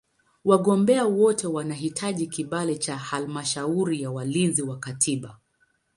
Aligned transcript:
Wagombea 0.45 1.05
wote 1.05 1.47
wanahitaji 1.47 2.27
kibali 2.27 2.77
cha 2.77 2.97
Halmashauri 2.97 4.01
ya 4.01 4.11
Walinzi 4.11 4.61
wa 4.61 4.79
Katiba. 4.79 5.37